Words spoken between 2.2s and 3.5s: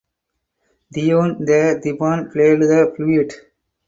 played the flute.